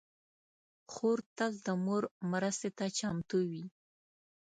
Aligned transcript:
خور 0.91 1.19
تل 1.37 1.51
د 1.65 1.67
مور 1.85 2.03
مرستې 2.31 2.69
ته 2.77 2.85
چمتو 2.97 3.39
وي. 3.49 3.65